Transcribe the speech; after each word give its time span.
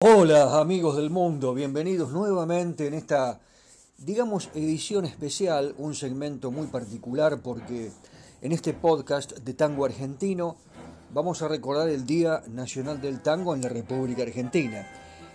Hola 0.00 0.60
amigos 0.60 0.96
del 0.96 1.10
mundo, 1.10 1.54
bienvenidos 1.54 2.12
nuevamente 2.12 2.86
en 2.86 2.94
esta, 2.94 3.40
digamos, 3.96 4.48
edición 4.54 5.04
especial, 5.04 5.74
un 5.76 5.96
segmento 5.96 6.52
muy 6.52 6.68
particular 6.68 7.40
porque 7.42 7.90
en 8.40 8.52
este 8.52 8.74
podcast 8.74 9.38
de 9.38 9.54
tango 9.54 9.84
argentino 9.84 10.54
vamos 11.12 11.42
a 11.42 11.48
recordar 11.48 11.88
el 11.88 12.06
Día 12.06 12.44
Nacional 12.46 13.00
del 13.00 13.22
Tango 13.22 13.56
en 13.56 13.62
la 13.62 13.70
República 13.70 14.22
Argentina. 14.22 14.86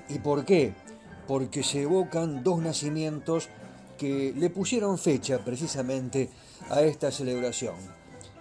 ¿Y 0.08 0.20
por 0.20 0.46
qué? 0.46 0.74
Porque 1.28 1.62
se 1.62 1.82
evocan 1.82 2.42
dos 2.42 2.60
nacimientos 2.60 3.50
que 3.98 4.34
le 4.34 4.50
pusieron 4.50 4.98
fecha 4.98 5.40
precisamente 5.44 6.30
a 6.70 6.84
esta 6.84 7.12
celebración. 7.12 7.76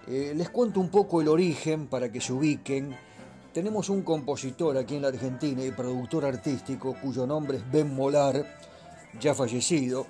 Eh, 0.07 0.31
les 0.33 0.49
cuento 0.49 0.79
un 0.79 0.87
poco 0.87 1.19
el 1.19 1.27
origen 1.27 1.87
para 1.87 2.09
que 2.09 2.21
se 2.21 2.31
ubiquen 2.31 2.95
tenemos 3.53 3.89
un 3.89 4.01
compositor 4.01 4.77
aquí 4.77 4.95
en 4.95 5.03
la 5.03 5.09
Argentina 5.09 5.63
y 5.63 5.71
productor 5.71 6.25
artístico 6.25 6.95
cuyo 6.99 7.27
nombre 7.27 7.57
es 7.57 7.71
Ben 7.71 7.93
Molar, 7.93 8.45
ya 9.19 9.35
fallecido, 9.35 10.07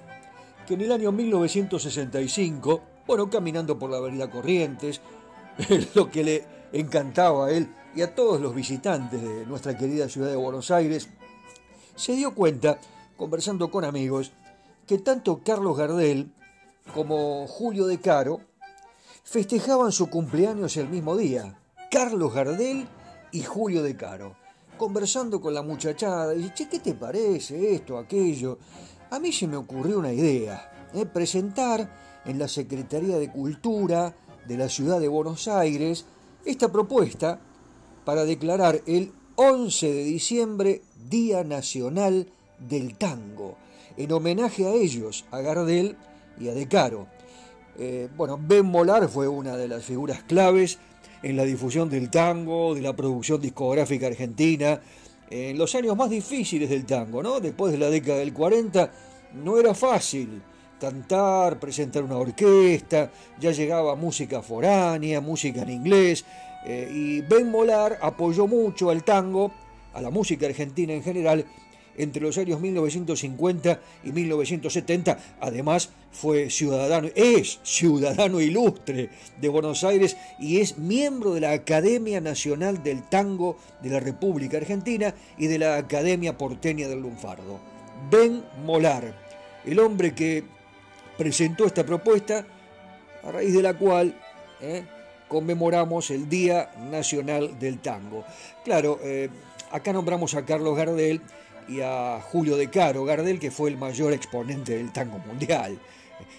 que 0.65 0.75
en 0.75 0.81
el 0.81 0.91
año 0.93 1.11
1965, 1.11 2.81
bueno, 3.05 3.29
caminando 3.29 3.77
por 3.77 3.89
la 3.91 3.97
avenida 3.97 4.31
Corrientes, 4.31 5.01
lo 5.93 6.09
que 6.09 6.23
le 6.23 6.45
encantaba 6.71 7.47
a 7.47 7.51
él 7.51 7.67
y 7.93 8.01
a 8.01 8.15
todos 8.15 8.39
los 8.39 8.55
visitantes 8.55 9.21
de 9.21 9.45
nuestra 9.45 9.77
querida 9.77 10.07
ciudad 10.07 10.29
de 10.29 10.37
Buenos 10.37 10.71
Aires, 10.71 11.09
se 11.95 12.15
dio 12.15 12.33
cuenta, 12.33 12.79
conversando 13.17 13.69
con 13.69 13.83
amigos, 13.83 14.31
que 14.87 14.97
tanto 14.97 15.41
Carlos 15.43 15.77
Gardel 15.77 16.31
como 16.93 17.45
Julio 17.47 17.87
De 17.87 17.99
Caro 17.99 18.39
festejaban 19.23 19.91
su 19.91 20.09
cumpleaños 20.09 20.77
el 20.77 20.87
mismo 20.87 21.17
día. 21.17 21.57
Carlos 21.91 22.33
Gardel 22.33 22.87
y 23.33 23.41
Julio 23.41 23.81
de 23.83 23.97
Caro, 23.97 24.35
conversando 24.77 25.41
con 25.41 25.53
la 25.53 25.63
muchachada, 25.63 26.33
y 26.35 26.51
che, 26.53 26.69
¿qué 26.69 26.79
te 26.79 26.93
parece 26.93 27.73
esto, 27.73 27.97
aquello? 27.97 28.59
A 29.09 29.19
mí 29.19 29.33
se 29.33 29.47
me 29.47 29.57
ocurrió 29.57 29.99
una 29.99 30.13
idea, 30.13 30.89
¿eh? 30.93 31.05
presentar 31.05 32.21
en 32.25 32.39
la 32.39 32.47
Secretaría 32.47 33.17
de 33.17 33.31
Cultura 33.31 34.15
de 34.47 34.57
la 34.57 34.69
Ciudad 34.69 34.99
de 34.99 35.07
Buenos 35.07 35.47
Aires 35.47 36.05
esta 36.45 36.71
propuesta 36.71 37.39
para 38.05 38.23
declarar 38.23 38.81
el 38.85 39.11
11 39.35 39.91
de 39.91 40.03
diciembre 40.03 40.81
Día 41.09 41.43
Nacional 41.43 42.27
del 42.59 42.95
Tango, 42.97 43.57
en 43.97 44.11
homenaje 44.11 44.67
a 44.67 44.73
ellos, 44.73 45.25
a 45.31 45.41
Gardel 45.41 45.97
y 46.39 46.49
a 46.49 46.53
De 46.53 46.67
Caro. 46.67 47.07
Eh, 47.79 48.09
bueno, 48.15 48.39
Ben 48.39 48.65
Molar 48.65 49.09
fue 49.09 49.27
una 49.27 49.57
de 49.57 49.67
las 49.67 49.83
figuras 49.83 50.21
claves 50.21 50.77
en 51.21 51.37
la 51.37 51.43
difusión 51.43 51.89
del 51.89 52.09
tango, 52.09 52.75
de 52.75 52.81
la 52.81 52.93
producción 52.93 53.41
discográfica 53.41 54.07
argentina, 54.07 54.79
en 55.29 55.57
los 55.57 55.73
años 55.75 55.95
más 55.95 56.09
difíciles 56.09 56.69
del 56.69 56.85
tango, 56.85 57.23
¿no? 57.23 57.39
Después 57.39 57.71
de 57.71 57.79
la 57.79 57.89
década 57.89 58.19
del 58.19 58.33
40 58.33 58.91
no 59.43 59.57
era 59.57 59.73
fácil 59.73 60.41
cantar, 60.79 61.59
presentar 61.59 62.03
una 62.03 62.17
orquesta, 62.17 63.09
ya 63.39 63.51
llegaba 63.51 63.95
música 63.95 64.41
foránea, 64.41 65.21
música 65.21 65.61
en 65.61 65.69
inglés, 65.69 66.25
eh, 66.65 66.89
y 66.93 67.21
Ben 67.21 67.49
Molar 67.49 67.99
apoyó 68.01 68.47
mucho 68.47 68.89
al 68.89 69.03
tango, 69.03 69.51
a 69.93 70.01
la 70.01 70.09
música 70.09 70.45
argentina 70.45 70.93
en 70.93 71.01
general, 71.01 71.45
entre 71.97 72.21
los 72.21 72.37
años 72.37 72.59
1950 72.59 73.79
y 74.03 74.11
1970. 74.11 75.17
Además, 75.39 75.89
fue 76.11 76.49
ciudadano, 76.49 77.09
es 77.15 77.59
ciudadano 77.63 78.39
ilustre 78.39 79.09
de 79.39 79.49
Buenos 79.49 79.83
Aires 79.83 80.15
y 80.39 80.59
es 80.59 80.77
miembro 80.77 81.33
de 81.33 81.41
la 81.41 81.51
Academia 81.51 82.21
Nacional 82.21 82.83
del 82.83 83.03
Tango 83.03 83.57
de 83.81 83.89
la 83.89 83.99
República 83.99 84.57
Argentina 84.57 85.13
y 85.37 85.47
de 85.47 85.59
la 85.59 85.77
Academia 85.77 86.37
Porteña 86.37 86.87
del 86.87 87.01
Lunfardo. 87.01 87.59
Ben 88.09 88.43
Molar, 88.65 89.15
el 89.65 89.79
hombre 89.79 90.13
que 90.13 90.43
presentó 91.17 91.65
esta 91.65 91.85
propuesta, 91.85 92.45
a 93.23 93.31
raíz 93.31 93.53
de 93.53 93.61
la 93.61 93.73
cual 93.73 94.13
eh, 94.61 94.83
conmemoramos 95.27 96.11
el 96.11 96.29
Día 96.29 96.71
Nacional 96.91 97.57
del 97.59 97.79
Tango. 97.79 98.23
Claro, 98.63 98.99
eh, 99.03 99.29
acá 99.71 99.93
nombramos 99.93 100.35
a 100.35 100.45
Carlos 100.45 100.77
Gardel, 100.77 101.21
y 101.67 101.81
a 101.81 102.19
Julio 102.21 102.57
De 102.57 102.69
Caro 102.69 103.05
Gardel, 103.05 103.39
que 103.39 103.51
fue 103.51 103.69
el 103.69 103.77
mayor 103.77 104.13
exponente 104.13 104.75
del 104.75 104.91
tango 104.91 105.19
mundial. 105.19 105.77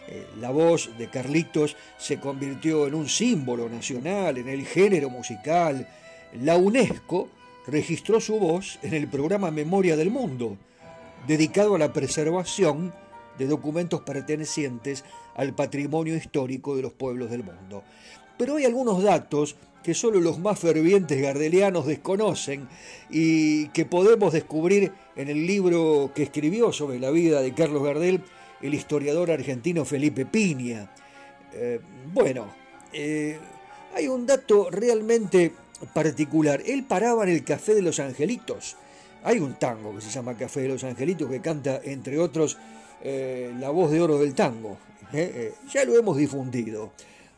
Eh, 0.08 0.26
la 0.40 0.50
voz 0.50 0.90
de 0.98 1.08
Carlitos 1.08 1.76
se 1.98 2.20
convirtió 2.20 2.86
en 2.86 2.94
un 2.94 3.08
símbolo 3.08 3.68
nacional, 3.68 4.38
en 4.38 4.48
el 4.48 4.66
género 4.66 5.10
musical. 5.10 5.88
La 6.40 6.56
UNESCO 6.56 7.28
registró 7.66 8.20
su 8.20 8.38
voz 8.38 8.78
en 8.82 8.94
el 8.94 9.08
programa 9.08 9.50
Memoria 9.50 9.96
del 9.96 10.10
Mundo, 10.10 10.56
dedicado 11.26 11.74
a 11.74 11.78
la 11.78 11.92
preservación 11.92 12.92
de 13.38 13.46
documentos 13.46 14.02
pertenecientes 14.02 15.04
al 15.34 15.54
patrimonio 15.54 16.16
histórico 16.16 16.76
de 16.76 16.82
los 16.82 16.92
pueblos 16.92 17.30
del 17.30 17.42
mundo. 17.42 17.82
Pero 18.36 18.56
hay 18.56 18.64
algunos 18.64 19.02
datos 19.02 19.56
que 19.84 19.94
solo 19.94 20.18
los 20.18 20.38
más 20.38 20.58
fervientes 20.58 21.20
gardelianos 21.20 21.86
desconocen 21.86 22.68
y 23.10 23.68
que 23.68 23.84
podemos 23.84 24.32
descubrir 24.32 24.92
en 25.14 25.28
el 25.28 25.46
libro 25.46 26.10
que 26.14 26.22
escribió 26.22 26.72
sobre 26.72 26.98
la 26.98 27.10
vida 27.10 27.42
de 27.42 27.52
Carlos 27.52 27.82
Gardel 27.82 28.22
el 28.62 28.72
historiador 28.72 29.30
argentino 29.30 29.84
Felipe 29.84 30.24
Piña. 30.24 30.90
Eh, 31.52 31.80
bueno, 32.14 32.46
eh, 32.94 33.38
hay 33.94 34.08
un 34.08 34.26
dato 34.26 34.70
realmente 34.70 35.52
particular. 35.92 36.62
Él 36.64 36.84
paraba 36.84 37.24
en 37.24 37.30
el 37.30 37.44
Café 37.44 37.74
de 37.74 37.82
los 37.82 38.00
Angelitos. 38.00 38.76
Hay 39.22 39.38
un 39.38 39.54
tango 39.54 39.94
que 39.94 40.00
se 40.00 40.10
llama 40.10 40.36
Café 40.36 40.62
de 40.62 40.68
los 40.68 40.82
Angelitos 40.84 41.28
que 41.30 41.40
canta, 41.40 41.80
entre 41.84 42.18
otros, 42.18 42.56
eh, 43.02 43.52
la 43.60 43.68
voz 43.68 43.90
de 43.90 44.00
oro 44.00 44.18
del 44.18 44.34
tango. 44.34 44.78
ya 45.12 45.84
lo 45.84 45.98
hemos 45.98 46.16
difundido 46.16 46.92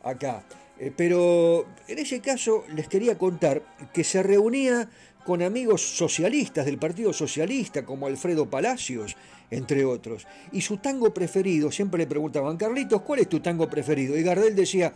acá. 0.04 0.44
Eh, 0.78 0.92
pero 0.94 1.66
en 1.88 1.98
ese 1.98 2.20
caso 2.20 2.64
les 2.74 2.88
quería 2.88 3.16
contar 3.16 3.62
que 3.92 4.04
se 4.04 4.22
reunía 4.22 4.88
con 5.24 5.42
amigos 5.42 5.82
socialistas 5.82 6.66
del 6.66 6.78
Partido 6.78 7.12
Socialista, 7.12 7.84
como 7.84 8.06
Alfredo 8.06 8.48
Palacios, 8.48 9.16
entre 9.50 9.84
otros. 9.84 10.26
Y 10.52 10.60
su 10.60 10.76
tango 10.76 11.12
preferido, 11.12 11.72
siempre 11.72 11.98
le 11.98 12.06
preguntaban, 12.06 12.56
Carlitos, 12.56 13.02
¿cuál 13.02 13.20
es 13.20 13.28
tu 13.28 13.40
tango 13.40 13.68
preferido? 13.68 14.16
Y 14.16 14.22
Gardel 14.22 14.54
decía, 14.54 14.92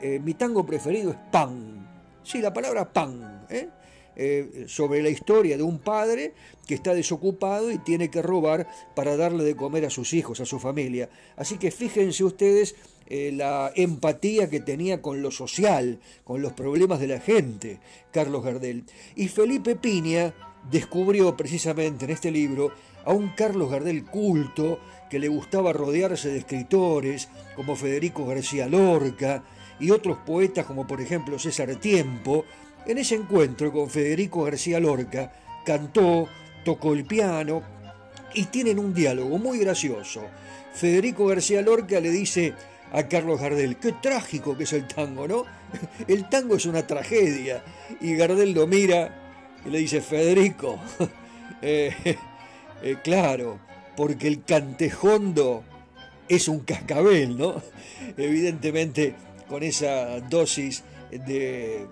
eh, 0.00 0.20
mi 0.22 0.34
tango 0.34 0.64
preferido 0.64 1.10
es 1.10 1.16
pan. 1.32 1.88
Sí, 2.22 2.40
la 2.40 2.52
palabra 2.52 2.92
pan. 2.92 3.44
¿eh? 3.50 3.68
Eh, 4.14 4.66
sobre 4.68 5.02
la 5.02 5.08
historia 5.08 5.56
de 5.56 5.62
un 5.62 5.78
padre 5.78 6.34
que 6.66 6.74
está 6.74 6.92
desocupado 6.92 7.70
y 7.70 7.78
tiene 7.78 8.10
que 8.10 8.20
robar 8.20 8.68
para 8.94 9.16
darle 9.16 9.42
de 9.42 9.56
comer 9.56 9.86
a 9.86 9.90
sus 9.90 10.12
hijos, 10.12 10.38
a 10.40 10.44
su 10.44 10.58
familia. 10.58 11.08
Así 11.34 11.56
que 11.56 11.70
fíjense 11.70 12.22
ustedes 12.22 12.74
eh, 13.14 13.30
la 13.30 13.70
empatía 13.76 14.48
que 14.48 14.60
tenía 14.60 15.02
con 15.02 15.20
lo 15.20 15.30
social, 15.30 16.00
con 16.24 16.40
los 16.40 16.54
problemas 16.54 16.98
de 16.98 17.08
la 17.08 17.20
gente, 17.20 17.78
Carlos 18.10 18.42
Gardel. 18.42 18.84
Y 19.14 19.28
Felipe 19.28 19.76
Piña 19.76 20.32
descubrió 20.70 21.36
precisamente 21.36 22.06
en 22.06 22.10
este 22.10 22.30
libro 22.30 22.72
a 23.04 23.12
un 23.12 23.28
Carlos 23.36 23.70
Gardel 23.70 24.06
culto 24.06 24.80
que 25.10 25.18
le 25.18 25.28
gustaba 25.28 25.74
rodearse 25.74 26.30
de 26.30 26.38
escritores 26.38 27.28
como 27.54 27.76
Federico 27.76 28.24
García 28.24 28.66
Lorca 28.66 29.44
y 29.78 29.90
otros 29.90 30.16
poetas 30.24 30.64
como 30.64 30.86
por 30.86 31.02
ejemplo 31.02 31.38
César 31.38 31.76
Tiempo, 31.76 32.46
en 32.86 32.96
ese 32.96 33.16
encuentro 33.16 33.70
con 33.72 33.90
Federico 33.90 34.44
García 34.44 34.80
Lorca, 34.80 35.34
cantó, 35.66 36.28
tocó 36.64 36.94
el 36.94 37.04
piano 37.04 37.62
y 38.32 38.46
tienen 38.46 38.78
un 38.78 38.94
diálogo 38.94 39.36
muy 39.36 39.58
gracioso. 39.58 40.22
Federico 40.72 41.26
García 41.26 41.60
Lorca 41.60 42.00
le 42.00 42.08
dice 42.08 42.54
a 42.92 43.08
Carlos 43.08 43.40
Gardel, 43.40 43.76
qué 43.76 43.92
trágico 43.92 44.56
que 44.56 44.64
es 44.64 44.72
el 44.74 44.86
tango, 44.86 45.26
¿no? 45.26 45.44
El 46.06 46.28
tango 46.28 46.56
es 46.56 46.66
una 46.66 46.86
tragedia. 46.86 47.64
Y 48.00 48.14
Gardel 48.14 48.52
lo 48.52 48.66
mira 48.66 49.32
y 49.64 49.70
le 49.70 49.78
dice, 49.78 50.02
Federico, 50.02 50.78
eh, 51.62 51.94
eh, 52.82 52.96
claro, 53.02 53.58
porque 53.96 54.28
el 54.28 54.44
cantejondo 54.44 55.64
es 56.28 56.48
un 56.48 56.60
cascabel, 56.60 57.36
¿no? 57.38 57.62
Evidentemente 58.16 59.14
con 59.48 59.62
esa 59.62 60.20
dosis 60.20 60.84
de, 61.10 61.86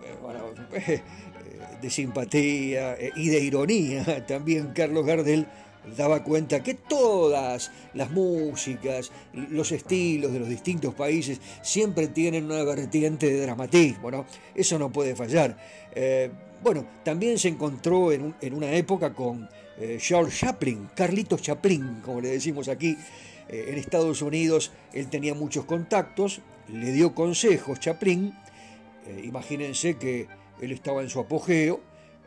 de 1.81 1.91
simpatía 1.91 2.94
eh, 2.94 3.11
y 3.17 3.29
de 3.29 3.41
ironía. 3.41 4.26
También 4.26 4.73
Carlos 4.75 5.06
Gardel 5.06 5.47
daba 5.96 6.22
cuenta 6.22 6.62
que 6.62 6.75
todas 6.75 7.70
las 7.94 8.10
músicas, 8.10 9.10
los 9.32 9.72
estilos 9.72 10.32
de 10.32 10.40
los 10.40 10.48
distintos 10.48 10.94
países 10.94 11.40
siempre 11.62 12.08
tienen 12.08 12.44
una 12.44 12.62
vertiente 12.64 13.31
de 13.31 13.40
dramatismo, 13.42 14.10
¿no? 14.10 14.26
Eso 14.54 14.78
no 14.78 14.90
puede 14.90 15.14
fallar. 15.14 15.56
Eh, 15.94 16.31
bueno, 16.62 16.87
también 17.04 17.38
se 17.38 17.48
encontró 17.48 18.12
en, 18.12 18.34
una 18.52 18.72
época 18.72 19.14
con 19.14 19.48
eh, 19.78 19.98
George 20.00 20.46
Chaplin, 20.46 20.90
Carlitos 20.94 21.42
Chaplin, 21.42 22.00
como 22.04 22.20
le 22.20 22.28
decimos 22.28 22.69
aquí, 22.69 22.96
en 23.48 23.78
Estados 23.78 24.22
Unidos. 24.22 24.70
Él 24.92 25.08
tenía 25.08 25.34
muchos 25.34 25.64
contactos, 25.64 26.40
le 26.69 26.92
dio 26.92 27.16
consejos 27.16 27.81
Chaplin 27.81 28.32
eh, 29.06 29.22
imagínense 29.25 29.96
que 29.96 30.28
él 30.60 30.72
estaba 30.72 31.02
en 31.02 31.08
su 31.08 31.20
apogeo, 31.20 31.81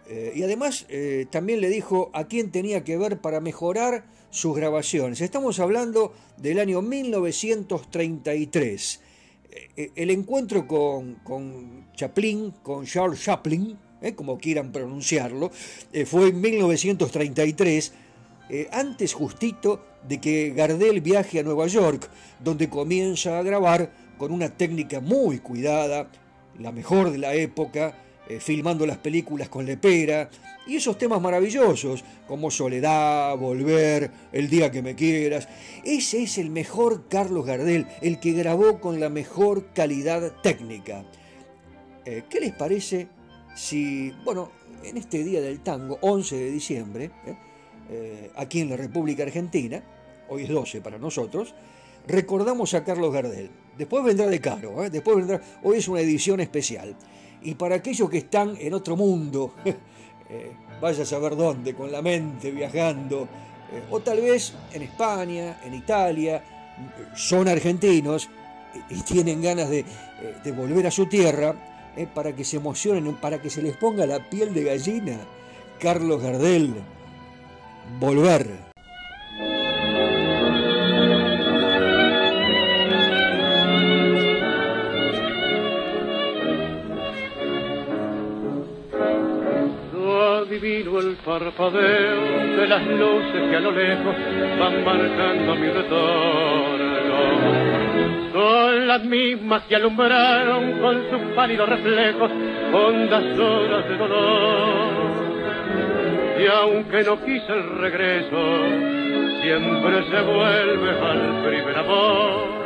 Eh, 0.08 0.34
y 0.36 0.44
además 0.44 0.86
eh, 0.90 1.26
también 1.30 1.62
le 1.62 1.70
dijo 1.70 2.10
a 2.14 2.26
quién 2.26 2.52
tenía 2.52 2.84
que 2.84 2.98
ver 2.98 3.22
para 3.22 3.40
mejorar 3.40 4.04
sus 4.30 4.54
grabaciones. 4.56 5.22
Estamos 5.22 5.60
hablando 5.60 6.14
del 6.38 6.60
año 6.60 6.82
1933. 6.82 9.00
Eh, 9.76 9.92
el 9.96 10.10
encuentro 10.10 10.68
con, 10.68 11.16
con, 11.24 11.88
Chaplin, 11.96 12.52
con 12.64 12.86
Charles 12.86 13.24
Chaplin, 13.24 13.78
como 14.16 14.38
quieran 14.38 14.74
pronunciarlo, 14.74 15.50
fue 16.06 16.28
en 16.28 16.42
1933, 16.42 17.94
antes 18.72 19.14
justito 19.14 19.82
de 20.06 20.20
que 20.20 20.50
Gardel 20.50 21.00
viaje 21.00 21.40
a 21.40 21.44
Nueva 21.44 21.68
York, 21.68 22.10
donde 22.44 22.68
comienza 22.68 23.40
a 23.40 23.44
grabar 23.44 23.94
con 24.18 24.34
una 24.34 24.50
técnica 24.50 25.00
muy 25.00 25.40
cuidada, 25.40 26.12
la 26.60 26.74
mejor 26.74 27.12
de 27.12 27.18
la 27.18 27.34
época, 27.34 27.96
eh, 28.28 28.40
filmando 28.40 28.86
las 28.86 28.98
películas 28.98 29.50
con 29.50 29.66
lepera, 29.66 30.30
y 30.66 30.78
esos 30.78 30.98
temas 30.98 31.22
maravillosos 31.22 32.04
como 32.28 32.50
Soledad, 32.50 33.38
Volver, 33.38 34.12
El 34.32 34.50
día 34.50 34.72
que 34.72 34.82
me 34.82 34.96
quieras. 34.96 35.48
Ese 35.84 36.24
es 36.24 36.38
el 36.38 36.50
mejor 36.50 37.10
Carlos 37.10 37.46
Gardel, 37.46 37.88
el 38.02 38.20
que 38.20 38.32
grabó 38.32 38.80
con 38.80 39.00
la 39.00 39.10
mejor 39.10 39.74
calidad 39.74 40.32
técnica. 40.42 41.04
Eh, 42.06 42.24
¿Qué 42.30 42.40
les 42.40 42.54
parece 42.54 43.08
si, 43.56 44.12
bueno, 44.24 44.52
en 44.84 44.98
este 44.98 45.24
día 45.24 45.42
del 45.42 45.60
tango, 45.60 45.98
11 46.02 46.36
de 46.36 46.52
diciembre, 46.52 47.12
eh, 47.90 48.32
aquí 48.36 48.62
en 48.62 48.70
la 48.70 48.78
República 48.78 49.24
Argentina, 49.24 49.84
hoy 50.30 50.44
es 50.44 50.50
12 50.50 50.82
para 50.82 50.98
nosotros, 50.98 51.54
recordamos 52.08 52.74
a 52.74 52.84
Carlos 52.84 53.14
Gardel. 53.14 53.52
Después 53.78 54.04
vendrá 54.04 54.28
de 54.28 54.40
caro, 54.40 54.90
después 54.90 55.26
hoy 55.64 55.78
es 55.78 55.88
una 55.88 56.02
edición 56.02 56.40
especial. 56.40 56.96
Y 57.44 57.56
para 57.56 57.76
aquellos 57.76 58.10
que 58.10 58.20
están 58.20 58.56
en 58.60 58.74
otro 58.74 58.96
mundo, 58.96 59.54
eh, 60.30 60.52
vaya 60.82 61.04
a 61.04 61.06
saber 61.06 61.36
dónde, 61.36 61.74
con 61.74 61.92
la 61.92 62.02
mente 62.02 62.52
viajando, 62.52 63.28
eh, 63.72 63.84
o 63.92 64.00
tal 64.00 64.22
vez 64.22 64.54
en 64.72 64.84
España, 64.84 65.60
en 65.64 65.74
Italia, 65.74 66.44
son 67.16 67.48
argentinos 67.48 68.30
y 68.90 69.02
tienen 69.02 69.42
ganas 69.42 69.70
de, 69.70 69.80
eh, 69.80 69.86
de 70.44 70.52
volver 70.52 70.88
a 70.88 70.92
su 70.92 71.08
tierra, 71.08 71.56
para 72.16 72.36
que 72.36 72.44
se 72.44 72.58
emocionen, 72.58 73.16
para 73.16 73.40
que 73.40 73.52
se 73.52 73.62
les 73.62 73.78
ponga 73.78 74.08
la 74.08 74.28
piel 74.28 74.52
de 74.52 74.64
gallina. 74.64 75.20
Carlos 75.80 76.24
Gardel, 76.24 76.74
volver. 78.00 78.73
Parpadeo 91.34 92.58
de 92.58 92.68
las 92.68 92.86
luces 92.86 93.50
que 93.50 93.56
a 93.56 93.60
lo 93.60 93.72
lejos 93.72 94.16
van 94.60 94.86
marcando 94.86 95.56
mi 95.56 95.68
retorno. 95.68 97.18
Son 98.32 98.88
las 98.88 99.04
mismas 99.04 99.64
que 99.64 99.76
alumbraron 99.76 100.80
con 100.80 101.10
sus 101.10 101.22
pálidos 101.36 101.70
reflejos 101.70 102.32
hondas 102.72 103.40
horas 103.40 103.90
de 103.90 103.98
dolor. 103.98 104.94
Y 106.40 106.46
aunque 106.48 107.04
no 107.04 107.26
quise 107.26 107.52
el 107.52 107.78
regreso, 107.80 108.40
siempre 109.42 110.04
se 110.12 110.22
vuelve 110.22 110.90
al 110.92 111.44
primer 111.48 111.78
amor. 111.80 112.64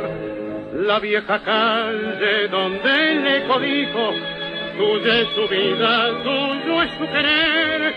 La 0.74 0.98
vieja 0.98 1.38
calle 1.38 2.48
donde 2.48 3.14
le 3.14 3.44
codijo 3.46 4.12
Tuya 4.78 5.20
es 5.22 5.28
su 5.34 5.48
vida, 5.48 6.22
tuyo 6.22 6.82
es 6.82 6.90
su 6.92 7.04
querer, 7.10 7.94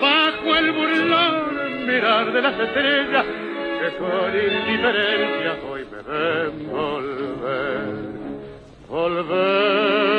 bajo 0.00 0.56
el 0.56 0.72
burlón 0.72 1.86
mirar 1.86 2.32
de 2.32 2.42
las 2.42 2.58
estrellas 2.58 3.24
que 3.80 3.88
con 3.98 4.30
indiferencia 4.34 5.56
hoy 5.68 5.84
me 5.90 6.00
ven 6.02 6.70
volver, 6.70 7.94
volver. 8.88 10.18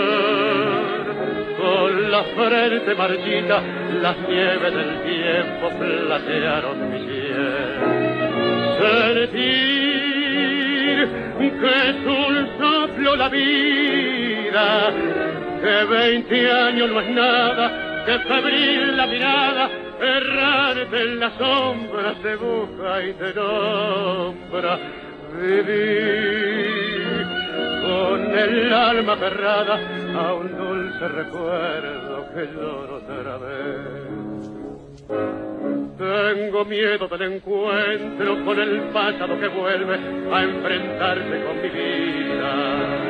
Con 1.59 1.91
la 2.11 2.23
frente 2.23 2.95
marchita, 2.95 3.61
las 4.01 4.17
nieves 4.27 4.73
del 4.73 5.01
tiempo 5.03 5.69
platearon 5.77 6.89
mi 6.89 6.99
cielo. 6.99 7.85
Sentir 8.79 9.69
que 11.59 11.89
es 11.89 12.05
un 12.05 12.49
soplo 12.57 13.15
la 13.15 13.29
vida 13.29 14.93
que 15.61 15.85
veinte 15.85 16.51
años 16.51 16.89
no 16.89 17.01
es 17.01 17.09
nada, 17.09 17.88
que 18.09 18.17
febril 18.21 18.97
la 18.97 19.05
mirada, 19.05 19.69
errarte 20.01 20.99
en 20.99 21.19
la 21.19 21.29
sombra 21.37 22.15
se 22.23 22.35
busca 22.37 23.05
y 23.05 23.13
te 23.13 23.33
nombra. 23.35 24.79
Vivir 25.39 27.27
con 27.83 28.35
el 28.35 28.73
alma 28.73 29.15
cerrada 29.15 29.79
a 30.15 30.33
un 30.33 30.57
dulce 30.57 31.07
recuerdo 31.07 32.25
que 32.33 32.47
lloro 32.51 32.95
otra 32.95 33.37
vez. 33.37 34.09
Tengo 35.99 36.65
miedo 36.65 37.07
del 37.07 37.21
encuentro 37.33 38.43
con 38.43 38.59
el 38.59 38.79
pasado 38.91 39.39
que 39.39 39.49
vuelve 39.49 39.99
a 40.33 40.43
enfrentarse 40.43 41.43
con 41.45 41.61
mi 41.61 41.69
vida 41.69 43.08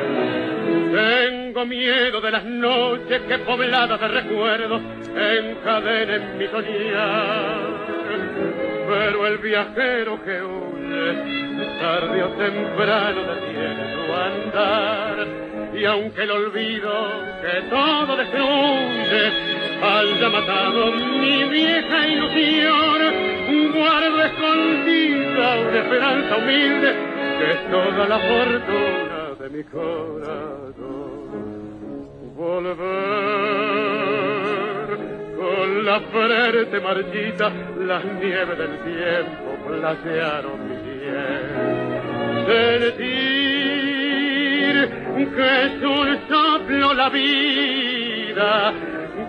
tengo 0.90 1.66
miedo 1.66 2.20
de 2.20 2.30
las 2.30 2.44
noches 2.44 3.22
que 3.22 3.38
pobladas 3.38 4.00
de 4.00 4.08
recuerdos 4.08 4.82
encadenen 5.14 6.38
mi 6.38 6.46
soñar. 6.48 7.80
Pero 8.88 9.26
el 9.26 9.38
viajero 9.38 10.22
que 10.24 10.42
huye, 10.42 11.70
tarde 11.80 12.22
o 12.22 12.28
temprano 12.30 13.20
detiene 13.34 13.94
su 13.94 14.12
andar. 14.12 15.26
Y 15.74 15.84
aunque 15.84 16.22
el 16.22 16.30
olvido 16.30 16.92
que 17.40 17.62
todo 17.70 18.16
destruye 18.16 19.32
haya 19.82 20.28
matado 20.28 20.92
mi 20.92 21.44
vieja 21.44 22.06
ilusión, 22.08 23.30
guardo 23.72 24.22
escondida 24.22 25.60
una 25.60 25.78
esperanza 25.78 26.36
humilde 26.36 26.94
que 27.38 27.50
es 27.52 27.70
toda 27.70 28.08
la 28.08 28.18
fortuna 28.18 29.34
de 29.38 29.50
mi 29.50 29.64
corazón. 29.64 30.69
Volver 32.40 32.78
con 35.36 35.84
la 35.84 36.00
frente 36.00 36.80
marchita, 36.80 37.52
las 37.80 38.02
nieves 38.02 38.56
del 38.56 38.78
tiempo 38.78 39.58
platearon 39.66 40.66
mi 40.66 40.76
piel. 40.76 41.44
Sentir 42.46 42.96
que 45.36 45.48
es 45.66 45.82
un 45.82 46.18
soplo 46.30 46.94
la 46.94 47.10
vida, 47.10 48.72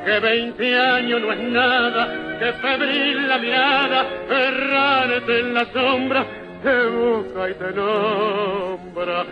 que 0.06 0.20
veinte 0.22 0.74
años 0.74 1.20
no 1.22 1.34
es 1.34 1.40
nada, 1.42 2.38
que 2.40 2.54
febril 2.54 3.28
la 3.28 3.38
mirada, 3.40 4.08
errarte 4.30 5.40
en 5.42 5.54
la 5.54 5.66
sombra, 5.66 6.26
te 6.64 6.88
busca 6.88 7.50
y 7.50 7.54
te 7.56 7.74
nombra 7.74 9.26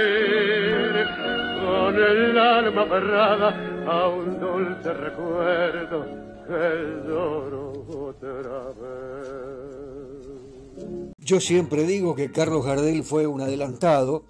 con 1.69 1.95
el 1.95 2.39
alma 2.39 2.83
aferrada 2.83 3.49
a 3.87 4.09
un 4.09 4.41
dulce 4.41 4.93
recuerdo 4.95 6.07
que 6.47 7.07
lloro 7.07 7.73
otra 7.89 8.73
vez. 8.81 9.29
Yo 11.19 11.41
siempre 11.41 11.83
digo 11.85 12.15
que 12.15 12.33
Carlos 12.33 12.65
Gardel 12.65 13.05
fue 13.05 13.27
un 13.27 13.43
adelantado, 13.43 14.25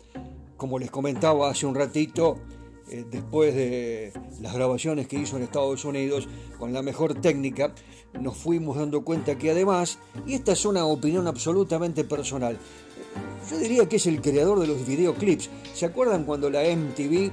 como 0.56 0.80
les 0.80 0.90
comentaba 0.90 1.48
hace 1.48 1.66
un 1.66 1.76
ratito, 1.76 2.38
eh, 2.90 3.04
después 3.08 3.54
de 3.54 4.12
las 4.40 4.52
grabaciones 4.54 5.06
que 5.06 5.16
hizo 5.16 5.36
en 5.36 5.44
Estados 5.44 5.84
Unidos 5.84 6.28
con 6.58 6.72
la 6.72 6.82
mejor 6.82 7.14
técnica, 7.14 7.72
nos 8.20 8.36
fuimos 8.36 8.78
dando 8.78 9.04
cuenta 9.04 9.38
que 9.38 9.52
además, 9.52 10.00
y 10.26 10.34
esta 10.34 10.52
es 10.52 10.64
una 10.64 10.86
opinión 10.86 11.28
absolutamente 11.28 12.02
personal, 12.02 12.58
yo 13.50 13.58
diría 13.58 13.88
que 13.88 13.96
es 13.96 14.06
el 14.06 14.20
creador 14.20 14.60
de 14.60 14.66
los 14.66 14.86
videoclips. 14.86 15.50
¿Se 15.74 15.86
acuerdan 15.86 16.24
cuando 16.24 16.50
la 16.50 16.62
MTV 16.62 17.30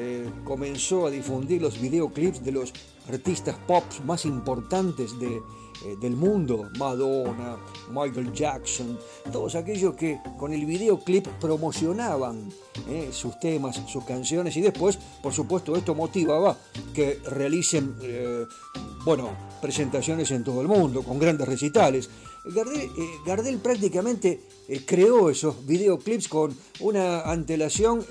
eh, 0.00 0.30
comenzó 0.44 1.06
a 1.06 1.10
difundir 1.10 1.60
los 1.60 1.80
videoclips 1.80 2.44
de 2.44 2.52
los 2.52 2.72
artistas 3.08 3.56
pop 3.66 3.82
más 4.04 4.26
importantes 4.26 5.12
eh, 5.20 5.40
del 6.00 6.14
mundo, 6.14 6.68
Madonna, 6.78 7.56
Michael 7.90 8.32
Jackson, 8.32 8.98
todos 9.32 9.54
aquellos 9.56 9.96
que 9.96 10.20
con 10.38 10.52
el 10.52 10.66
videoclip 10.66 11.26
promocionaban 11.40 12.48
eh, 12.88 13.08
sus 13.12 13.40
temas, 13.40 13.80
sus 13.88 14.04
canciones 14.04 14.56
y 14.56 14.60
después, 14.60 14.98
por 15.22 15.32
supuesto, 15.32 15.74
esto 15.74 15.94
motivaba 15.94 16.56
que 16.94 17.20
realicen, 17.24 17.96
bueno, 19.04 19.30
presentaciones 19.60 20.30
en 20.30 20.44
todo 20.44 20.60
el 20.60 20.68
mundo, 20.68 21.02
con 21.02 21.18
grandes 21.18 21.48
recitales. 21.48 22.08
Gardel, 22.54 22.90
Gardel 23.26 23.58
prácticamente 23.58 24.40
creó 24.86 25.30
esos 25.30 25.66
videoclips 25.66 26.28
con 26.28 26.56
una 26.80 27.22
antelación 27.22 28.04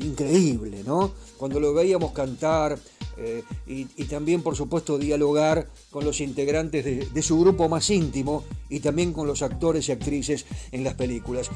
increíble, 0.00 0.82
¿no? 0.86 1.12
Cuando 1.36 1.60
lo 1.60 1.74
veíamos 1.74 2.12
cantar 2.12 2.78
eh, 3.16 3.42
y, 3.66 3.84
también, 4.04 4.42
por 4.42 4.56
supuesto, 4.56 4.98
dialogar 4.98 5.68
con 5.90 6.04
los 6.04 6.20
integrantes 6.20 6.84
de, 6.84 7.22
su 7.22 7.38
grupo 7.38 7.68
más 7.68 7.88
íntimo 7.90 8.44
y 8.68 8.80
también 8.80 9.12
con 9.12 9.26
los 9.26 9.42
actores 9.42 9.88
y 9.88 9.92
actrices 9.92 10.46
en 10.72 10.84
las 10.84 10.94
películas. 10.94 11.50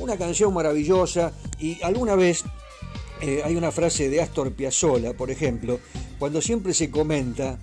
Una 0.00 0.16
canción 0.16 0.52
maravillosa 0.52 1.32
y 1.58 1.80
alguna 1.82 2.14
vez 2.14 2.44
eh, 3.22 3.40
hay 3.44 3.56
una 3.56 3.72
frase 3.72 4.10
de 4.10 4.20
Astor 4.20 4.52
Piazzolla, 4.52 5.14
por 5.16 5.30
ejemplo, 5.30 5.80
cuando 6.18 6.42
siempre 6.42 6.74
se 6.74 6.90
comenta 6.90 7.58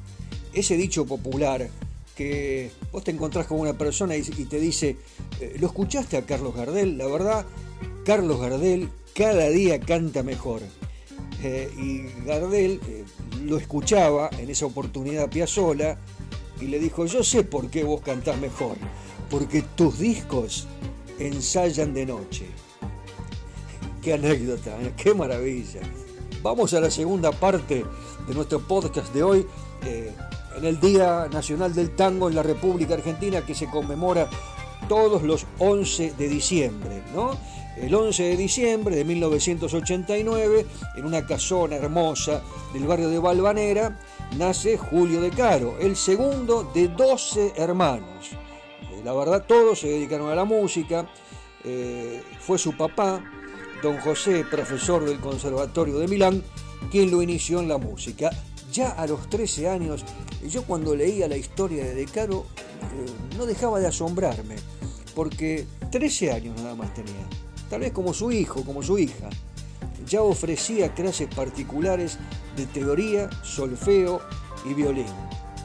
ese 0.54 0.76
dicho 0.76 1.06
popular 1.06 1.70
que 2.16 2.72
vos 2.92 3.04
te 3.04 3.12
encontrás 3.12 3.46
con 3.46 3.60
una 3.60 3.78
persona 3.78 4.16
y, 4.16 4.22
te 4.24 4.60
dice, 4.60 4.98
eh, 5.40 5.58
¿lo 5.60 5.68
escuchaste 5.68 6.18
a 6.18 6.26
Carlos 6.26 6.56
Gardel? 6.56 6.98
La 6.98 7.08
verdad, 7.08 7.46
Carlos 8.06 8.40
Gardel 8.40 8.90
cada 9.14 9.50
día 9.50 9.80
canta 9.80 10.24
mejor. 10.24 10.62
Eh, 11.44 11.70
y 11.78 12.26
Gardel 12.26 12.80
eh, 12.88 13.04
lo 13.44 13.58
escuchaba 13.58 14.30
en 14.40 14.50
esa 14.50 14.66
oportunidad 14.66 15.30
Piazzola 15.30 15.98
y 16.62 16.66
le 16.66 16.80
dijo, 16.80 17.06
yo 17.06 17.24
sé 17.24 17.44
por 17.44 17.70
qué 17.70 17.84
vos 17.84 18.02
cantás 18.02 18.40
mejor, 18.40 18.78
porque 19.30 19.62
tus 19.62 20.00
discos 20.00 20.68
ensayan 21.20 21.94
de 21.94 22.06
noche. 22.06 22.46
Qué 24.02 24.14
anécdota, 24.14 24.78
qué 24.96 25.14
maravilla. 25.14 25.82
Vamos 26.42 26.74
a 26.74 26.80
la 26.80 26.92
segunda 26.92 27.32
parte 27.32 27.84
de 28.28 28.34
nuestro 28.34 28.60
podcast 28.60 29.14
de 29.14 29.24
hoy, 29.24 29.46
en 30.58 30.66
el 30.66 30.80
Día 30.80 31.28
Nacional 31.32 31.74
del 31.74 31.96
Tango 31.96 32.30
en 32.30 32.36
la 32.36 32.44
República 32.44 32.94
Argentina, 32.94 33.46
que 33.46 33.56
se 33.56 33.70
conmemora 33.70 34.28
todos 34.88 35.24
los 35.24 35.46
11 35.60 36.14
de 36.18 36.30
diciembre, 36.30 37.04
¿no? 37.14 37.38
El 37.78 37.94
11 37.94 38.24
de 38.24 38.38
diciembre 38.38 38.96
de 38.96 39.04
1989, 39.04 40.66
en 40.96 41.06
una 41.06 41.26
casona 41.26 41.76
hermosa 41.76 42.42
del 42.72 42.88
barrio 42.88 43.10
de 43.10 43.20
Valvanera, 43.20 44.00
nace 44.38 44.78
Julio 44.78 45.20
de 45.20 45.30
Caro, 45.32 45.76
el 45.80 45.98
segundo 45.98 46.72
de 46.74 46.88
12 46.88 47.54
hermanos. 47.58 48.32
Eh, 48.32 49.02
la 49.04 49.14
verdad, 49.14 49.44
todos 49.46 49.80
se 49.82 49.90
dedicaron 49.90 50.30
a 50.30 50.36
la 50.36 50.46
música. 50.46 51.10
Eh, 51.66 52.24
fue 52.40 52.58
su 52.58 52.78
papá, 52.78 53.22
don 53.84 53.98
José, 53.98 54.46
profesor 54.50 55.04
del 55.04 55.20
Conservatorio 55.20 55.98
de 55.98 56.08
Milán, 56.08 56.44
quien 56.90 57.12
lo 57.12 57.22
inició 57.22 57.60
en 57.60 57.68
la 57.68 57.78
música. 57.78 58.32
Ya 58.76 58.90
a 58.90 59.08
los 59.08 59.30
13 59.30 59.70
años, 59.70 60.04
yo 60.46 60.64
cuando 60.64 60.98
leía 60.98 61.30
la 61.30 61.38
historia 61.38 61.86
de 61.86 61.96
De 61.96 62.06
Caro, 62.08 62.46
eh, 62.94 63.38
no 63.38 63.46
dejaba 63.46 63.80
de 63.80 63.88
asombrarme, 63.88 64.58
porque 65.16 65.66
13 65.92 66.34
años 66.34 66.58
nada 66.58 66.76
más 66.76 66.94
tenía 66.94 67.26
tal 67.70 67.80
vez 67.80 67.94
como 67.94 68.14
su 68.14 68.34
hijo, 68.34 68.66
como 68.66 68.84
su 68.84 68.98
hija. 68.98 69.30
Ya 70.06 70.22
ofrecía 70.22 70.94
clases 70.94 71.34
particulares 71.34 72.18
de 72.58 72.66
teoría, 72.66 73.30
solfeo 73.44 74.20
y 74.66 74.74
violín. 74.74 75.06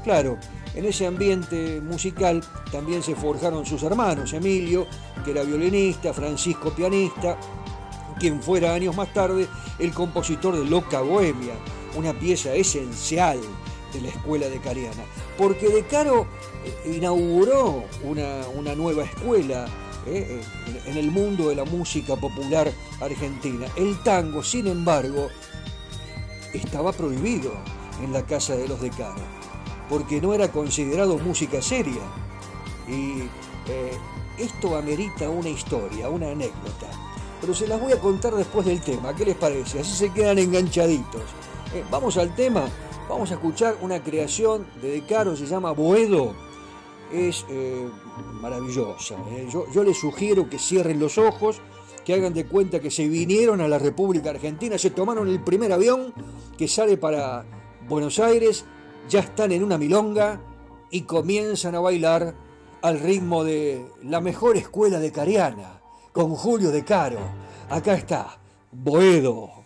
Claro, 0.05 0.39
en 0.77 0.85
ese 0.85 1.05
ambiente 1.05 1.81
musical 1.81 2.45
también 2.71 3.03
se 3.03 3.17
forjaron 3.17 3.67
sus 3.67 3.83
hermanos, 3.83 4.33
Emilio, 4.35 4.87
que 5.25 5.33
era 5.33 5.43
violinista, 5.43 6.15
Francisco 6.15 6.71
pianista, 6.71 7.37
quien 8.21 8.41
fuera 8.41 8.73
años 8.73 8.95
más 8.95 9.13
tarde 9.13 9.49
el 9.81 9.93
compositor 9.93 10.57
de 10.57 10.65
Loca 10.65 11.01
Bohemia, 11.01 11.55
una 11.97 12.13
pieza 12.19 12.55
esencial 12.55 13.39
de 13.93 14.01
la 14.01 14.09
escuela 14.09 14.49
de 14.49 14.61
Cariana, 14.61 15.03
porque 15.37 15.69
De 15.69 15.85
Caro 15.85 16.27
eh, 16.65 16.93
inauguró 16.97 17.85
una, 18.05 18.47
una 18.55 18.75
nueva 18.75 19.05
escuela 19.05 19.67
eh, 20.07 20.41
en 20.87 20.97
el 20.97 21.11
mundo 21.11 21.49
de 21.49 21.57
la 21.57 21.65
música 21.65 22.17
popular 22.17 22.73
argentina. 23.01 23.67
El 23.77 24.03
tango, 24.03 24.43
sin 24.43 24.67
embargo, 24.67 25.29
estaba 26.53 26.93
prohibido 26.93 27.53
en 28.03 28.13
la 28.13 28.25
casa 28.25 28.57
de 28.57 28.69
los 28.69 28.81
decanos, 28.81 29.23
porque 29.89 30.21
no 30.21 30.33
era 30.33 30.51
considerado 30.51 31.19
música 31.19 31.61
seria. 31.61 32.03
Y 32.89 33.23
eh, 33.69 33.93
esto 34.39 34.77
amerita 34.77 35.29
una 35.29 35.49
historia, 35.49 36.09
una 36.09 36.31
anécdota. 36.31 36.87
Pero 37.41 37.55
se 37.55 37.67
las 37.67 37.81
voy 37.81 37.93
a 37.93 38.01
contar 38.01 38.35
después 38.35 38.67
del 38.67 38.81
tema. 38.81 39.15
¿Qué 39.15 39.25
les 39.25 39.37
parece? 39.37 39.81
Así 39.81 39.95
se 39.95 40.13
quedan 40.13 40.39
enganchaditos. 40.39 41.23
Eh, 41.75 41.85
vamos 41.91 42.17
al 42.17 42.35
tema. 42.35 42.65
Vamos 43.09 43.31
a 43.31 43.35
escuchar 43.35 43.77
una 43.81 44.03
creación 44.03 44.67
de 44.81 44.93
Decaro, 44.93 45.37
se 45.37 45.47
llama 45.47 45.73
Boedo 45.73 46.35
es 47.13 47.45
eh, 47.49 47.89
maravillosa. 48.41 49.17
¿eh? 49.31 49.49
Yo, 49.51 49.85
les 49.85 49.99
sugiero 49.99 50.49
que 50.49 50.59
cierren 50.59 51.01
los 51.01 51.19
ojos, 51.19 51.61
que 52.05 52.15
hagan 52.15 52.33
de 52.33 52.47
cuenta 52.47 52.81
que 52.81 52.91
se 52.91 53.09
vinieron 53.09 53.61
a 53.61 53.69
la 53.69 53.79
República 53.79 54.31
Argentina, 54.31 54.79
se 54.79 54.91
tomaron 54.91 55.29
el 55.29 55.43
primer 55.43 55.73
avión 55.73 56.15
que 56.57 56.69
sale 56.69 56.97
para 56.97 57.45
Buenos 57.89 58.19
Aires, 58.19 58.65
ya 59.09 59.21
están 59.21 59.53
en 59.53 59.65
una 59.65 59.79
milonga 59.79 60.41
y 60.91 61.03
comienzan 61.03 61.75
a 61.75 61.81
bailar 61.81 62.35
al 62.83 63.01
ritmo 63.01 63.45
de 63.45 63.85
la 64.03 64.21
mejor 64.21 64.57
escuela 64.57 64.99
de 64.99 65.13
Cariana, 65.13 65.81
con 66.13 66.35
Julio 66.35 66.71
de 66.71 66.85
Caro. 66.85 67.21
Acá 67.69 67.95
está, 67.95 68.39
Boedo. 68.73 69.60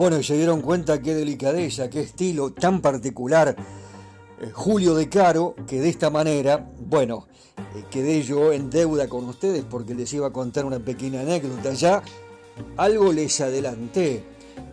Bueno, 0.00 0.18
y 0.18 0.24
se 0.24 0.34
dieron 0.34 0.62
cuenta 0.62 1.02
qué 1.02 1.14
delicadeza, 1.14 1.90
qué 1.90 2.00
estilo 2.00 2.54
tan 2.54 2.80
particular 2.80 3.54
eh, 4.40 4.50
Julio 4.50 4.94
de 4.94 5.10
Caro, 5.10 5.54
que 5.66 5.78
de 5.78 5.90
esta 5.90 6.08
manera, 6.08 6.70
bueno, 6.78 7.26
eh, 7.76 7.84
quedé 7.90 8.22
yo 8.22 8.50
en 8.50 8.70
deuda 8.70 9.10
con 9.10 9.26
ustedes 9.26 9.62
porque 9.62 9.94
les 9.94 10.10
iba 10.14 10.28
a 10.28 10.32
contar 10.32 10.64
una 10.64 10.78
pequeña 10.78 11.20
anécdota. 11.20 11.74
Ya 11.74 12.02
algo 12.78 13.12
les 13.12 13.42
adelanté, 13.42 14.24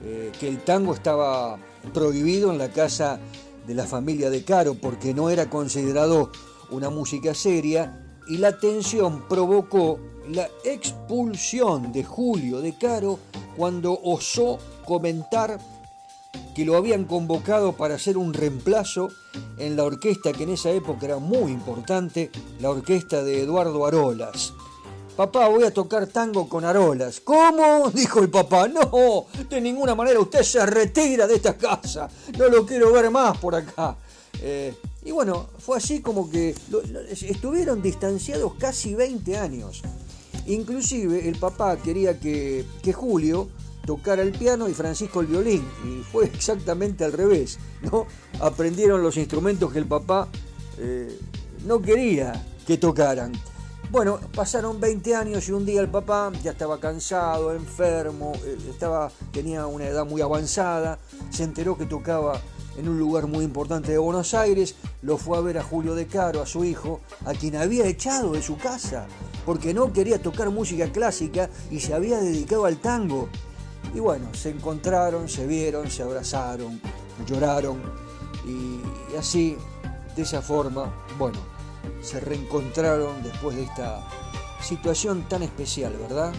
eh, 0.01 0.31
que 0.39 0.48
el 0.48 0.60
tango 0.60 0.93
estaba 0.93 1.60
prohibido 1.93 2.50
en 2.53 2.57
la 2.57 2.69
casa 2.69 3.19
de 3.67 3.74
la 3.74 3.84
familia 3.84 4.29
de 4.29 4.46
Caro 4.46 4.75
porque 4.75 5.13
no 5.13 5.29
era 5.29 5.50
considerado 5.50 6.31
una 6.72 6.89
música 6.89 7.34
seria 7.34 8.15
y 8.29 8.38
la 8.38 8.57
tensión 8.57 9.27
provocó 9.27 10.00
la 10.29 10.48
expulsión 10.63 11.91
de 11.91 12.05
Julio 12.05 12.62
de 12.62 12.77
Caro 12.77 13.19
cuando 13.57 14.00
osó 14.01 14.57
comentar 14.88 15.60
que 16.56 16.65
lo 16.65 16.75
habían 16.75 17.06
convocado 17.06 17.74
para 17.74 17.96
hacer 17.96 18.17
un 18.17 18.34
reemplazo 18.34 19.10
en 19.60 19.75
la 19.75 19.84
orquesta 19.84 20.34
que 20.34 20.44
en 20.44 20.50
esa 20.50 20.72
época 20.72 21.06
era 21.06 21.20
muy 21.20 21.51
importante, 21.51 22.32
la 22.60 22.72
orquesta 22.72 23.24
de 23.24 23.44
Eduardo 23.44 23.86
Arolas. 23.86 24.53
Papá, 25.15 25.48
voy 25.50 25.63
a 25.63 25.74
tocar 25.74 26.08
tango 26.08 26.48
con 26.48 26.63
Arolas. 26.63 27.20
¿Cómo? 27.20 27.89
Dijo 27.94 28.20
el 28.20 28.29
papá. 28.29 28.67
No, 28.67 29.25
de 29.50 29.60
ninguna 29.60 29.96
manera 29.96 30.20
usted 30.20 30.44
se 30.44 30.63
retira 30.65 31.27
de 31.27 31.36
esta 31.36 31.58
casa. 31.58 32.08
No 32.38 32.48
lo 32.50 32.65
quiero 32.65 32.91
ver 32.94 33.10
más 33.10 33.38
por 33.39 33.56
acá. 33.56 33.98
Eh, 34.41 34.75
y 35.03 35.12
bueno, 35.12 35.48
fue 35.58 35.77
así 35.77 36.01
como 36.01 36.29
que 36.29 36.56
estuvieron 37.22 37.82
distanciados 37.82 38.53
casi 38.60 38.94
20 38.94 39.38
años. 39.38 39.82
Inclusive 40.46 41.27
el 41.27 41.38
papá 41.38 41.77
quería 41.77 42.20
que, 42.20 42.65
Julio 42.94 43.50
tocara 43.88 44.22
el 44.22 44.34
piano 44.34 44.67
y 44.70 44.74
Francisco 44.75 45.22
el 45.22 45.27
violín. 45.27 45.65
Y 45.84 46.03
fue 46.03 46.25
exactamente 46.34 47.03
al 47.03 47.13
revés. 47.13 47.58
¿no? 47.82 48.06
Aprendieron 48.39 49.01
los 49.01 49.17
instrumentos 49.17 49.72
que 49.72 49.79
el 49.79 49.88
papá 49.88 50.27
eh, 50.77 51.17
no 51.65 51.82
quería 51.82 52.46
que 52.67 52.77
tocaran. 52.77 53.32
Bueno, 53.89 54.20
pasaron 54.36 54.82
20 54.82 55.15
años 55.15 55.48
y 55.48 55.53
un 55.53 55.65
día 55.65 55.79
el 55.79 55.88
papá 55.88 56.29
ya 56.44 56.51
estaba 56.51 56.77
cansado, 56.77 57.56
enfermo, 57.56 58.34
eh, 58.44 58.58
estaba, 58.70 59.10
tenía 59.32 59.65
una 59.65 59.86
edad 59.86 60.06
muy 60.06 60.20
avanzada, 60.20 61.00
se 61.29 61.46
enteró 61.46 61.77
que 61.77 61.86
tocaba 61.86 62.41
en 62.77 62.89
un 62.89 63.00
lugar 63.00 63.27
muy 63.27 63.46
importante 63.46 63.94
de 63.94 63.98
Buenos 63.98 64.34
Aires, 64.34 64.75
lo 65.01 65.17
fue 65.17 65.38
a 65.38 65.41
ver 65.41 65.58
a 65.58 65.63
Julio 65.63 65.96
De 65.96 66.06
Caro, 66.06 66.41
a 66.41 66.46
su 66.46 66.65
hijo, 66.65 67.00
a 67.25 67.34
quien 67.34 67.56
había 67.56 67.88
echado 67.88 68.34
de 68.34 68.41
su 68.41 68.58
casa, 68.58 69.08
porque 69.46 69.74
no 69.74 69.94
quería 69.94 70.22
tocar 70.22 70.50
música 70.50 70.91
clásica 70.91 71.50
y 71.72 71.79
se 71.79 71.94
había 71.94 72.20
dedicado 72.20 72.65
al 72.65 72.77
tango. 72.77 73.29
Y 73.94 74.00
bueno, 74.00 74.34
se 74.34 74.50
encontraron, 74.50 75.29
se 75.29 75.48
vieron, 75.48 75.89
se 75.89 76.04
abrazaron, 76.04 76.80
lloraron 77.26 77.82
y, 78.45 78.82
así, 79.17 79.58
de 80.15 80.21
esa 80.21 80.41
forma, 80.41 80.93
bueno, 81.17 81.39
se 82.02 82.19
reencontraron 82.19 83.21
después 83.23 83.56
de 83.56 83.63
esta 83.63 84.08
situación 84.62 85.28
tan 85.30 85.43
especial, 85.43 85.93
¿verdad? 85.93 86.34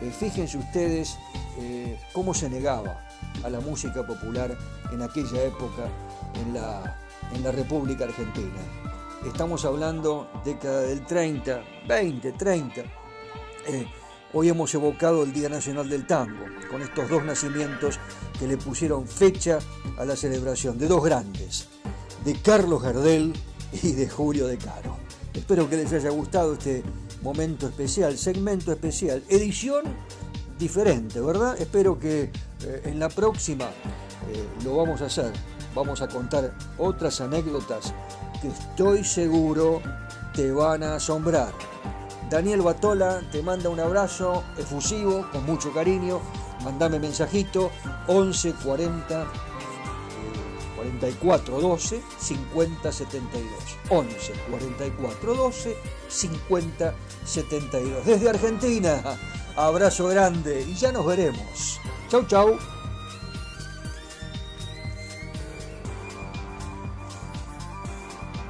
Eh, 0.00 0.12
fíjense 0.16 0.58
ustedes 0.58 1.16
eh, 1.58 1.98
cómo 2.12 2.34
se 2.34 2.48
negaba 2.48 3.06
a 3.44 3.50
la 3.50 3.60
música 3.60 4.06
popular 4.06 4.56
en 4.92 5.02
aquella 5.02 5.42
época 5.42 5.88
en 6.34 6.54
la, 6.54 6.98
en 7.32 7.42
la 7.42 7.52
República 7.52 8.04
Argentina. 8.04 8.60
Estamos 9.26 9.64
hablando 9.64 10.30
década 10.44 10.82
del 10.82 11.04
30, 11.04 11.62
20, 11.88 12.32
30. 12.32 12.82
Hoy 14.32 14.48
hemos 14.48 14.74
evocado 14.74 15.22
el 15.22 15.32
Día 15.32 15.48
Nacional 15.48 15.88
del 15.88 16.06
Tango, 16.06 16.44
con 16.70 16.82
estos 16.82 17.08
dos 17.08 17.24
nacimientos 17.24 17.98
que 18.38 18.46
le 18.46 18.56
pusieron 18.56 19.06
fecha 19.06 19.58
a 19.96 20.04
la 20.04 20.16
celebración 20.16 20.78
de 20.78 20.88
dos 20.88 21.02
grandes, 21.02 21.68
de 22.24 22.34
Carlos 22.34 22.82
Gardel 22.82 23.32
y 23.82 23.92
de 23.92 24.08
Julio 24.08 24.46
de 24.46 24.58
Caro. 24.58 24.96
Espero 25.32 25.68
que 25.68 25.76
les 25.76 25.92
haya 25.92 26.10
gustado 26.10 26.54
este 26.54 26.82
momento 27.22 27.68
especial, 27.68 28.16
segmento 28.18 28.72
especial, 28.72 29.22
edición 29.28 29.84
diferente, 30.58 31.20
¿verdad? 31.20 31.60
Espero 31.60 31.98
que 31.98 32.30
eh, 32.64 32.82
en 32.84 32.98
la 32.98 33.08
próxima 33.08 33.66
eh, 33.66 34.44
lo 34.64 34.76
vamos 34.76 35.00
a 35.00 35.06
hacer. 35.06 35.32
Vamos 35.74 36.02
a 36.02 36.08
contar 36.08 36.54
otras 36.76 37.20
anécdotas 37.20 37.94
que 38.40 38.48
estoy 38.48 39.04
seguro 39.04 39.80
te 40.34 40.50
van 40.50 40.82
a 40.82 40.96
asombrar. 40.96 41.52
Daniel 42.30 42.60
Batola 42.60 43.22
te 43.32 43.42
manda 43.42 43.70
un 43.70 43.80
abrazo 43.80 44.44
efusivo, 44.58 45.26
con 45.32 45.46
mucho 45.46 45.72
cariño. 45.72 46.20
Mandame 46.62 46.98
mensajito 46.98 47.70
11 48.06 48.52
40 48.64 49.26
44 50.76 51.60
12 51.60 52.02
50 52.18 52.92
72. 52.92 53.50
11 53.88 54.32
44 54.50 55.34
12 55.34 55.76
50 56.08 56.94
72. 57.24 58.04
Desde 58.04 58.28
Argentina, 58.28 59.02
abrazo 59.56 60.08
grande 60.08 60.66
y 60.68 60.74
ya 60.74 60.92
nos 60.92 61.06
veremos. 61.06 61.80
Chau, 62.10 62.26
chau. 62.26 62.77